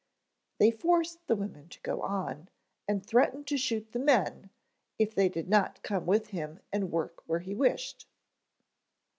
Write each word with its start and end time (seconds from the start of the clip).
They 0.57 0.71
forced 0.71 1.27
the 1.27 1.35
women 1.35 1.69
to 1.69 1.79
go 1.81 2.01
on, 2.01 2.49
and 2.87 3.05
threatened 3.05 3.45
to 3.45 3.55
shoot 3.57 3.91
the 3.91 3.99
men 3.99 4.49
if, 4.97 5.13
they 5.13 5.29
did 5.29 5.47
not 5.47 5.83
come 5.83 6.07
with 6.07 6.29
him 6.29 6.59
and 6.73 6.91
work 6.91 7.21
where 7.27 7.37
he 7.41 7.53
wished." 7.53 8.07